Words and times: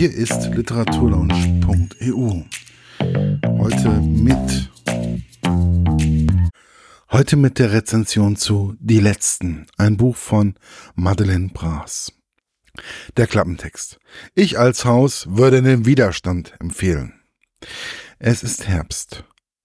Hier 0.00 0.14
ist 0.14 0.46
literaturlaunch.eu. 0.54 2.42
Heute 3.58 3.90
mit 4.00 4.70
Heute 7.10 7.36
mit 7.36 7.58
der 7.58 7.72
Rezension 7.72 8.36
zu 8.36 8.74
Die 8.80 9.00
Letzten, 9.00 9.66
ein 9.76 9.98
Buch 9.98 10.16
von 10.16 10.54
Madeleine 10.94 11.50
Braas. 11.52 12.14
Der 13.18 13.26
Klappentext. 13.26 14.00
Ich 14.34 14.58
als 14.58 14.86
Haus 14.86 15.26
würde 15.28 15.60
den 15.60 15.84
Widerstand 15.84 16.54
empfehlen. 16.60 17.20
Es 18.18 18.42
ist 18.42 18.66
Herbst 18.66 19.24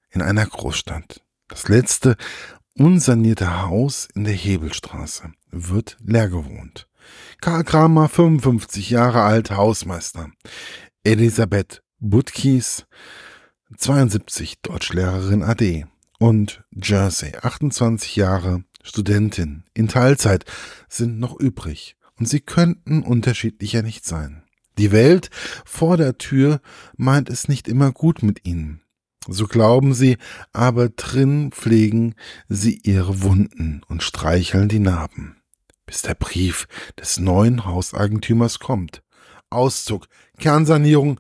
in 0.10 0.22
einer 0.22 0.46
Großstadt. 0.46 1.22
Das 1.48 1.70
letzte 1.70 2.18
unsanierte 2.78 3.62
Haus 3.62 4.10
in 4.14 4.26
der 4.26 4.34
Hebelstraße 4.34 5.32
wird 5.50 5.96
leer 6.04 6.28
gewohnt. 6.28 6.90
Karl 7.42 7.64
Kramer, 7.64 8.10
55 8.10 8.90
Jahre 8.90 9.22
alt, 9.22 9.52
Hausmeister. 9.52 10.32
Elisabeth 11.04 11.84
Butkies, 12.00 12.86
72, 13.78 14.62
Deutschlehrerin 14.62 15.44
AD. 15.44 15.86
Und 16.18 16.64
Jersey, 16.72 17.34
28 17.42 18.16
Jahre, 18.16 18.64
Studentin, 18.84 19.64
in 19.74 19.88
Teilzeit, 19.88 20.46
sind 20.88 21.20
noch 21.20 21.40
übrig. 21.40 21.96
Und 22.18 22.28
sie 22.28 22.40
könnten 22.40 23.04
unterschiedlicher 23.04 23.82
nicht 23.82 24.06
sein. 24.06 24.44
Die 24.78 24.92
Welt 24.92 25.30
vor 25.66 25.98
der 25.98 26.18
Tür 26.18 26.62
meint 26.98 27.30
es 27.30 27.48
nicht 27.48 27.68
immer 27.68 27.92
gut 27.92 28.24
mit 28.24 28.46
ihnen. 28.46 28.82
So 29.28 29.48
glauben 29.48 29.94
sie, 29.94 30.18
aber 30.54 30.90
drin 30.90 31.52
pflegen 31.52 32.16
sie 32.48 32.80
ihre 32.84 33.22
Wunden 33.22 33.82
und 33.88 34.04
streicheln 34.04 34.70
die 34.70 34.80
Narben 34.80 35.38
bis 35.86 36.02
der 36.02 36.16
Brief 36.16 36.68
des 37.00 37.20
neuen 37.20 37.66
Hauseigentümers 37.66 38.60
kommt. 38.60 39.04
Auszug, 39.50 40.08
Kernsanierung, 40.40 41.20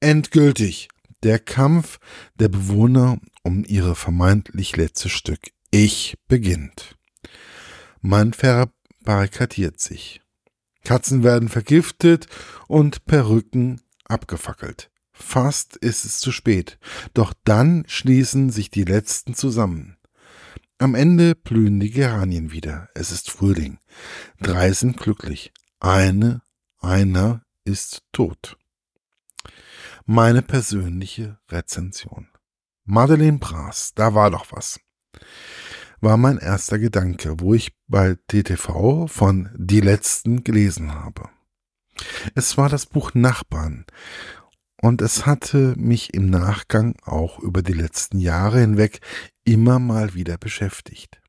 endgültig. 0.00 0.88
Der 1.22 1.38
Kampf 1.38 1.98
der 2.34 2.48
Bewohner 2.48 3.18
um 3.44 3.64
ihre 3.64 3.94
vermeintlich 3.94 4.76
letzte 4.76 5.08
Stück 5.08 5.50
Ich 5.70 6.16
beginnt. 6.26 6.96
Man 8.00 8.32
verbarrikadiert 8.32 9.80
sich. 9.80 10.20
Katzen 10.84 11.22
werden 11.22 11.48
vergiftet 11.48 12.26
und 12.66 13.04
Perücken 13.04 13.80
abgefackelt. 14.04 14.90
Fast 15.12 15.76
ist 15.76 16.04
es 16.04 16.18
zu 16.18 16.32
spät, 16.32 16.78
doch 17.14 17.32
dann 17.44 17.84
schließen 17.86 18.50
sich 18.50 18.70
die 18.70 18.84
Letzten 18.84 19.34
zusammen. 19.34 19.96
Am 20.82 20.96
Ende 20.96 21.36
blühen 21.36 21.78
die 21.78 21.92
Geranien 21.92 22.50
wieder. 22.50 22.88
Es 22.96 23.12
ist 23.12 23.30
Frühling. 23.30 23.78
Drei 24.40 24.72
sind 24.72 24.96
glücklich. 24.96 25.52
Eine, 25.78 26.42
einer 26.80 27.44
ist 27.64 28.02
tot. 28.10 28.58
Meine 30.06 30.42
persönliche 30.42 31.38
Rezension. 31.48 32.26
Madeleine 32.82 33.38
Braas, 33.38 33.92
da 33.94 34.14
war 34.14 34.32
doch 34.32 34.46
was. 34.50 34.80
War 36.00 36.16
mein 36.16 36.38
erster 36.38 36.80
Gedanke, 36.80 37.38
wo 37.38 37.54
ich 37.54 37.76
bei 37.86 38.16
DTV 38.32 39.06
von 39.06 39.50
Die 39.56 39.80
Letzten 39.80 40.42
gelesen 40.42 40.96
habe. 40.96 41.30
Es 42.34 42.58
war 42.58 42.68
das 42.68 42.86
Buch 42.86 43.14
Nachbarn 43.14 43.86
und 44.82 45.00
es 45.00 45.26
hatte 45.26 45.74
mich 45.76 46.12
im 46.12 46.26
Nachgang 46.26 46.96
auch 47.04 47.38
über 47.38 47.62
die 47.62 47.72
letzten 47.72 48.18
Jahre 48.18 48.58
hinweg 48.58 49.00
immer 49.44 49.78
mal 49.78 50.14
wieder 50.14 50.38
beschäftigt. 50.38 51.20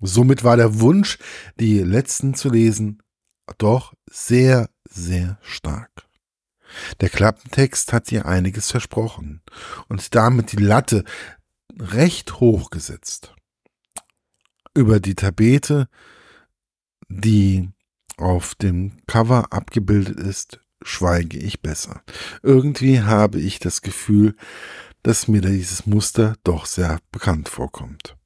Somit 0.00 0.44
war 0.44 0.56
der 0.56 0.80
Wunsch, 0.80 1.18
die 1.58 1.80
letzten 1.80 2.34
zu 2.34 2.50
lesen, 2.50 3.02
doch 3.58 3.94
sehr, 4.08 4.68
sehr 4.88 5.38
stark. 5.42 5.90
Der 7.00 7.08
Klappentext 7.08 7.92
hat 7.92 8.12
ihr 8.12 8.26
einiges 8.26 8.70
versprochen 8.70 9.42
und 9.88 10.14
damit 10.14 10.52
die 10.52 10.62
Latte 10.62 11.04
recht 11.78 12.40
hoch 12.40 12.70
gesetzt. 12.70 13.34
Über 14.74 15.00
die 15.00 15.14
Tapete, 15.14 15.88
die 17.08 17.70
auf 18.16 18.54
dem 18.54 18.98
Cover 19.06 19.52
abgebildet 19.52 20.20
ist, 20.20 20.60
schweige 20.82 21.38
ich 21.38 21.60
besser. 21.60 22.02
Irgendwie 22.42 23.00
habe 23.00 23.40
ich 23.40 23.58
das 23.58 23.82
Gefühl, 23.82 24.36
dass 25.02 25.28
mir 25.28 25.40
dieses 25.40 25.86
Muster 25.86 26.36
doch 26.44 26.66
sehr 26.66 27.00
bekannt 27.12 27.48
vorkommt. 27.48 28.16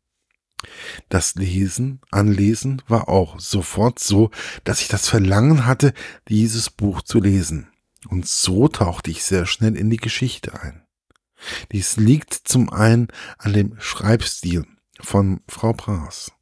Das 1.08 1.34
Lesen, 1.34 2.00
Anlesen 2.10 2.82
war 2.86 3.08
auch 3.08 3.40
sofort 3.40 3.98
so, 3.98 4.30
dass 4.64 4.80
ich 4.80 4.88
das 4.88 5.08
Verlangen 5.08 5.66
hatte, 5.66 5.92
dieses 6.28 6.70
Buch 6.70 7.02
zu 7.02 7.20
lesen. 7.20 7.68
Und 8.08 8.26
so 8.26 8.68
tauchte 8.68 9.10
ich 9.10 9.24
sehr 9.24 9.46
schnell 9.46 9.76
in 9.76 9.90
die 9.90 9.96
Geschichte 9.96 10.60
ein. 10.60 10.82
Dies 11.72 11.96
liegt 11.96 12.34
zum 12.34 12.70
einen 12.70 13.08
an 13.38 13.52
dem 13.52 13.74
Schreibstil 13.78 14.64
von 15.00 15.40
Frau 15.48 15.72
Braas, 15.72 16.32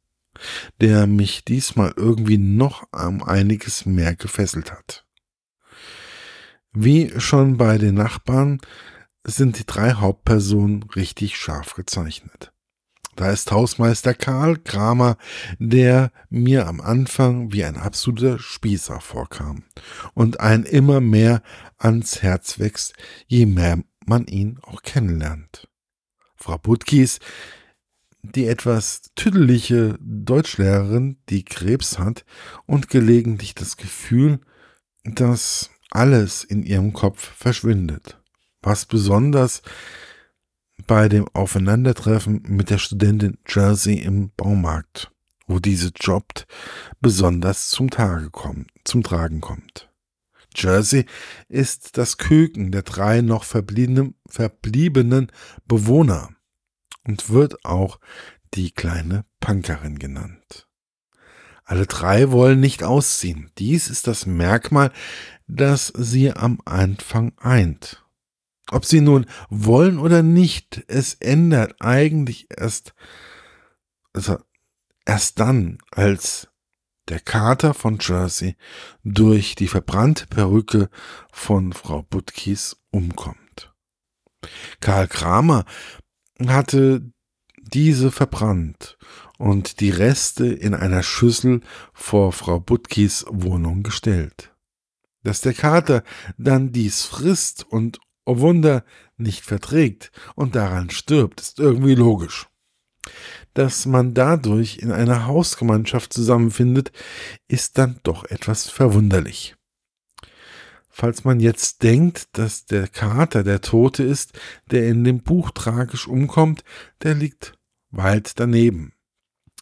der 0.79 1.07
mich 1.07 1.43
diesmal 1.43 1.93
irgendwie 1.95 2.37
noch 2.37 2.83
um 2.91 3.23
einiges 3.23 3.85
mehr 3.85 4.15
gefesselt 4.15 4.71
hat. 4.71 5.05
Wie 6.73 7.11
schon 7.19 7.57
bei 7.57 7.77
den 7.77 7.95
Nachbarn 7.95 8.61
sind 9.23 9.59
die 9.59 9.65
drei 9.65 9.93
Hauptpersonen 9.93 10.83
richtig 10.95 11.37
scharf 11.37 11.75
gezeichnet. 11.75 12.51
Da 13.15 13.29
ist 13.29 13.51
Hausmeister 13.51 14.13
Karl 14.13 14.57
Kramer, 14.57 15.17
der 15.59 16.11
mir 16.29 16.67
am 16.67 16.79
Anfang 16.79 17.51
wie 17.51 17.63
ein 17.65 17.75
absoluter 17.75 18.39
Spießer 18.39 19.01
vorkam 19.01 19.63
und 20.13 20.39
ein 20.39 20.63
immer 20.63 21.01
mehr 21.01 21.43
ans 21.77 22.21
Herz 22.21 22.57
wächst, 22.57 22.93
je 23.27 23.45
mehr 23.45 23.83
man 24.05 24.27
ihn 24.27 24.59
auch 24.61 24.81
kennenlernt. 24.81 25.67
Frau 26.35 26.57
Butkis, 26.57 27.19
die 28.23 28.47
etwas 28.47 29.01
tüdelige 29.15 29.97
Deutschlehrerin, 29.99 31.17
die 31.29 31.43
Krebs 31.43 31.99
hat 31.99 32.25
und 32.65 32.87
gelegentlich 32.87 33.55
das 33.55 33.77
Gefühl, 33.77 34.39
dass 35.03 35.69
alles 35.89 36.43
in 36.43 36.63
ihrem 36.63 36.93
Kopf 36.93 37.33
verschwindet. 37.35 38.20
Was 38.61 38.85
besonders 38.85 39.61
bei 40.87 41.09
dem 41.09 41.27
Aufeinandertreffen 41.33 42.43
mit 42.47 42.69
der 42.69 42.77
Studentin 42.77 43.37
Jersey 43.47 43.95
im 43.95 44.31
Baumarkt, 44.35 45.11
wo 45.47 45.59
diese 45.59 45.91
jobbt, 45.95 46.47
besonders 46.99 47.69
zum 47.69 47.89
Tage 47.89 48.29
kommt, 48.29 48.69
zum 48.83 49.03
Tragen 49.03 49.41
kommt. 49.41 49.89
Jersey 50.55 51.05
ist 51.47 51.97
das 51.97 52.17
Küken 52.17 52.71
der 52.71 52.83
drei 52.83 53.21
noch 53.21 53.43
verbliebenen, 53.43 54.15
verbliebenen 54.27 55.31
Bewohner 55.65 56.29
und 57.05 57.29
wird 57.29 57.63
auch 57.63 57.99
die 58.53 58.71
kleine 58.71 59.23
Punkerin 59.39 59.97
genannt. 59.97 60.67
Alle 61.63 61.85
drei 61.85 62.31
wollen 62.31 62.59
nicht 62.59 62.83
ausziehen. 62.83 63.49
Dies 63.57 63.89
ist 63.89 64.07
das 64.07 64.25
Merkmal 64.25 64.91
das 65.47 65.87
sie 65.87 66.31
am 66.31 66.59
Anfang 66.63 67.33
eint. 67.37 68.00
Ob 68.71 68.85
sie 68.85 69.01
nun 69.01 69.25
wollen 69.49 69.99
oder 69.99 70.23
nicht, 70.23 70.83
es 70.87 71.13
ändert 71.15 71.75
eigentlich 71.79 72.47
erst, 72.49 72.93
also 74.13 74.37
erst 75.05 75.39
dann, 75.39 75.77
als 75.91 76.47
der 77.09 77.19
Kater 77.19 77.73
von 77.73 77.97
Jersey 77.99 78.55
durch 79.03 79.55
die 79.55 79.67
verbrannte 79.67 80.25
Perücke 80.27 80.89
von 81.31 81.73
Frau 81.73 82.03
Butkis 82.03 82.77
umkommt. 82.91 83.73
Karl 84.79 85.07
Kramer 85.07 85.65
hatte 86.47 87.11
diese 87.57 88.11
verbrannt 88.11 88.97
und 89.37 89.79
die 89.81 89.89
Reste 89.89 90.45
in 90.47 90.73
einer 90.73 91.03
Schüssel 91.03 91.61
vor 91.93 92.31
Frau 92.31 92.59
Butkis 92.59 93.25
Wohnung 93.29 93.83
gestellt. 93.83 94.53
Dass 95.23 95.41
der 95.41 95.53
Kater 95.53 96.03
dann 96.37 96.71
dies 96.71 97.03
frisst 97.05 97.65
und, 97.69 97.99
oh 98.31 98.39
Wunder, 98.39 98.83
nicht 99.17 99.43
verträgt 99.43 100.11
und 100.35 100.55
daran 100.55 100.89
stirbt, 100.89 101.41
ist 101.41 101.59
irgendwie 101.59 101.95
logisch. 101.95 102.47
Dass 103.53 103.85
man 103.85 104.13
dadurch 104.13 104.77
in 104.77 104.91
einer 104.91 105.25
Hausgemeinschaft 105.25 106.13
zusammenfindet, 106.13 106.91
ist 107.47 107.77
dann 107.77 107.99
doch 108.03 108.23
etwas 108.25 108.69
verwunderlich. 108.69 109.55
Falls 110.89 111.23
man 111.23 111.39
jetzt 111.39 111.83
denkt, 111.83 112.37
dass 112.37 112.65
der 112.65 112.87
Kater 112.87 113.43
der 113.43 113.61
Tote 113.61 114.03
ist, 114.03 114.37
der 114.69 114.87
in 114.87 115.03
dem 115.03 115.23
Buch 115.23 115.51
tragisch 115.51 116.07
umkommt, 116.07 116.63
der 117.01 117.15
liegt 117.15 117.53
weit 117.89 118.39
daneben. 118.39 118.93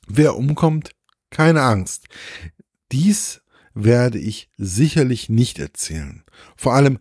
Wer 0.08 0.36
umkommt? 0.36 0.92
Keine 1.30 1.62
Angst. 1.62 2.08
Dies 2.92 3.42
werde 3.74 4.18
ich 4.18 4.50
sicherlich 4.58 5.30
nicht 5.30 5.60
erzählen. 5.60 6.24
Vor 6.58 6.74
allem 6.74 7.00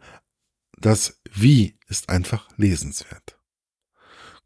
das 0.80 1.20
Wie 1.32 1.78
ist 1.88 2.08
einfach 2.08 2.48
lesenswert. 2.56 3.38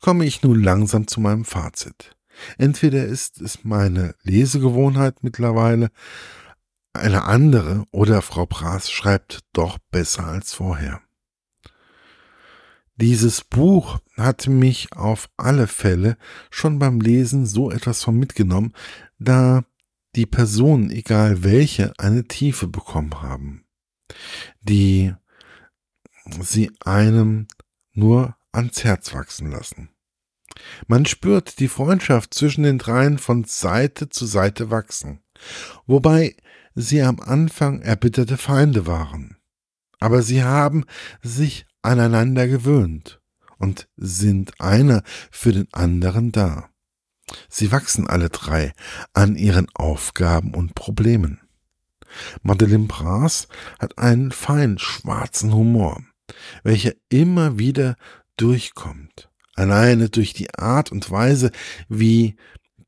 Komme 0.00 0.25
ich 0.25 0.43
nun 0.43 0.62
langsam 0.62 1.06
zu 1.06 1.20
meinem 1.20 1.44
Fazit. 1.44 2.17
Entweder 2.58 3.05
ist 3.05 3.40
es 3.40 3.64
meine 3.64 4.14
Lesegewohnheit 4.23 5.23
mittlerweile, 5.23 5.90
eine 6.94 7.25
andere 7.25 7.84
oder 7.90 8.20
Frau 8.20 8.46
Praß 8.46 8.90
schreibt 8.90 9.40
doch 9.52 9.79
besser 9.90 10.26
als 10.26 10.52
vorher. 10.52 11.00
Dieses 12.96 13.43
Buch 13.43 14.00
hat 14.17 14.46
mich 14.46 14.93
auf 14.93 15.31
alle 15.37 15.67
Fälle 15.67 16.17
schon 16.50 16.79
beim 16.79 17.00
Lesen 17.00 17.46
so 17.46 17.70
etwas 17.70 18.02
von 18.02 18.19
mitgenommen, 18.19 18.75
da 19.19 19.64
die 20.14 20.26
Personen, 20.26 20.90
egal 20.90 21.43
welche, 21.43 21.94
eine 21.99 22.25
Tiefe 22.25 22.69
bekommen 22.69 23.23
haben, 23.23 23.64
die 24.61 25.14
sie 26.40 26.70
einem 26.84 27.48
nur 27.92 28.36
ans 28.52 28.84
Herz 28.84 29.14
wachsen 29.14 29.50
lassen. 29.50 29.88
Man 30.86 31.06
spürt 31.06 31.58
die 31.58 31.69
Freundschaft 31.69 32.34
zwischen 32.34 32.62
den 32.62 32.78
dreien 32.78 33.19
von 33.19 33.44
Seite 33.44 34.08
zu 34.08 34.26
Seite 34.26 34.70
wachsen, 34.70 35.20
wobei 35.86 36.36
sie 36.74 37.02
am 37.02 37.20
Anfang 37.20 37.80
erbitterte 37.80 38.36
Feinde 38.36 38.86
waren. 38.86 39.36
Aber 40.00 40.22
sie 40.22 40.42
haben 40.42 40.84
sich 41.22 41.66
aneinander 41.82 42.48
gewöhnt 42.48 43.20
und 43.58 43.88
sind 43.96 44.60
einer 44.60 45.02
für 45.30 45.52
den 45.52 45.72
anderen 45.72 46.32
da. 46.32 46.69
Sie 47.48 47.72
wachsen 47.72 48.08
alle 48.08 48.28
drei 48.28 48.72
an 49.14 49.36
ihren 49.36 49.69
Aufgaben 49.74 50.54
und 50.54 50.74
Problemen. 50.74 51.40
Madeleine 52.42 52.86
Brass 52.86 53.48
hat 53.78 53.96
einen 53.98 54.32
feinen 54.32 54.78
schwarzen 54.78 55.54
Humor, 55.54 56.02
welcher 56.62 56.93
immer 57.08 57.58
wieder 57.58 57.96
durchkommt. 58.37 59.31
Alleine 59.55 60.08
durch 60.08 60.32
die 60.32 60.55
Art 60.55 60.93
und 60.93 61.11
Weise, 61.11 61.50
wie 61.88 62.37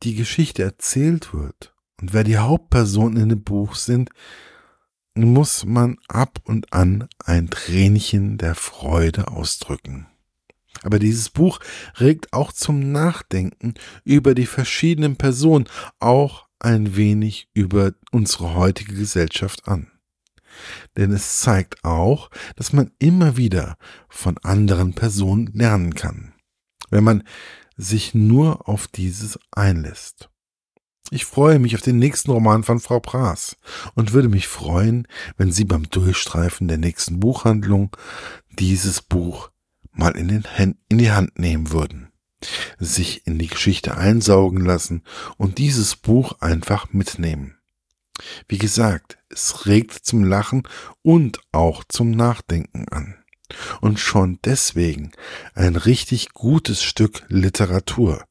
die 0.02 0.14
Geschichte 0.14 0.62
erzählt 0.62 1.34
wird 1.34 1.74
und 2.00 2.12
wer 2.12 2.24
die 2.24 2.38
Hauptpersonen 2.38 3.22
in 3.22 3.28
dem 3.28 3.42
Buch 3.44 3.74
sind, 3.74 4.10
muss 5.14 5.64
man 5.64 5.96
ab 6.08 6.40
und 6.44 6.72
an 6.72 7.08
ein 7.24 7.48
Tränchen 7.48 8.36
der 8.36 8.54
Freude 8.54 9.28
ausdrücken. 9.28 10.08
Aber 10.82 10.98
dieses 10.98 11.30
Buch 11.30 11.60
regt 11.98 12.32
auch 12.32 12.52
zum 12.52 12.92
Nachdenken 12.92 13.74
über 14.04 14.34
die 14.34 14.46
verschiedenen 14.46 15.16
Personen, 15.16 15.66
auch 16.00 16.46
ein 16.58 16.96
wenig 16.96 17.48
über 17.54 17.92
unsere 18.10 18.54
heutige 18.54 18.94
Gesellschaft 18.94 19.68
an. 19.68 19.90
Denn 20.96 21.12
es 21.12 21.40
zeigt 21.40 21.84
auch, 21.84 22.30
dass 22.56 22.72
man 22.72 22.90
immer 22.98 23.36
wieder 23.36 23.76
von 24.08 24.38
anderen 24.38 24.94
Personen 24.94 25.50
lernen 25.52 25.94
kann, 25.94 26.32
wenn 26.90 27.04
man 27.04 27.24
sich 27.76 28.14
nur 28.14 28.68
auf 28.68 28.86
dieses 28.86 29.38
einlässt. 29.50 30.30
Ich 31.10 31.26
freue 31.26 31.58
mich 31.58 31.74
auf 31.74 31.82
den 31.82 31.98
nächsten 31.98 32.30
Roman 32.30 32.62
von 32.62 32.80
Frau 32.80 32.98
Praß 32.98 33.56
und 33.94 34.12
würde 34.12 34.28
mich 34.28 34.48
freuen, 34.48 35.06
wenn 35.36 35.52
Sie 35.52 35.64
beim 35.64 35.88
Durchstreifen 35.90 36.66
der 36.66 36.78
nächsten 36.78 37.20
Buchhandlung 37.20 37.94
dieses 38.58 39.02
Buch 39.02 39.50
mal 39.92 40.16
in, 40.16 40.28
den 40.28 40.44
Händen, 40.44 40.80
in 40.88 40.98
die 40.98 41.12
Hand 41.12 41.38
nehmen 41.38 41.70
würden, 41.70 42.08
sich 42.78 43.26
in 43.26 43.38
die 43.38 43.48
Geschichte 43.48 43.96
einsaugen 43.96 44.64
lassen 44.64 45.02
und 45.36 45.58
dieses 45.58 45.94
Buch 45.94 46.40
einfach 46.40 46.92
mitnehmen. 46.92 47.58
Wie 48.48 48.58
gesagt, 48.58 49.18
es 49.28 49.66
regt 49.66 49.92
zum 49.92 50.24
Lachen 50.24 50.62
und 51.02 51.40
auch 51.52 51.84
zum 51.88 52.10
Nachdenken 52.10 52.88
an. 52.90 53.16
Und 53.80 54.00
schon 54.00 54.38
deswegen 54.44 55.12
ein 55.54 55.76
richtig 55.76 56.32
gutes 56.32 56.82
Stück 56.82 57.24
Literatur, 57.28 58.24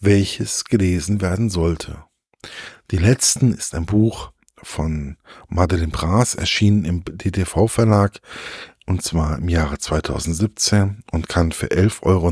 welches 0.00 0.64
gelesen 0.64 1.20
werden 1.20 1.50
sollte. 1.50 2.04
Die 2.90 2.98
letzten 2.98 3.52
ist 3.52 3.74
ein 3.74 3.86
Buch 3.86 4.32
von 4.62 5.16
Madeleine 5.48 5.92
Braas, 5.92 6.34
erschienen 6.34 6.84
im 6.84 7.04
DTV-Verlag 7.04 8.20
und 8.86 9.02
zwar 9.02 9.38
im 9.38 9.48
Jahre 9.48 9.78
2017 9.78 11.02
und 11.12 11.28
kann 11.28 11.52
für 11.52 11.66
11,90 11.66 12.06
Euro 12.06 12.30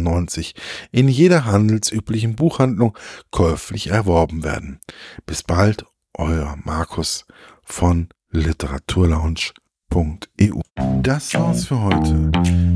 in 0.91 1.09
jeder 1.09 1.45
handelsüblichen 1.45 2.35
Buchhandlung 2.35 2.97
käuflich 3.31 3.89
erworben 3.89 4.43
werden. 4.43 4.81
Bis 5.27 5.43
bald, 5.43 5.85
euer 6.17 6.57
Markus 6.65 7.25
von 7.63 8.09
literaturlaunch.eu. 8.31 10.61
Das 11.03 11.35
war's 11.35 11.67
für 11.67 11.81
heute. 11.81 12.33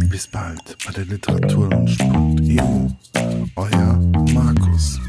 Bis 0.09 0.29
bald 0.29 0.77
bei 0.87 0.93
der 0.93 1.07
literaturlaunch.eu. 1.07 2.91
Euer 3.57 3.99
Markus. 4.33 5.01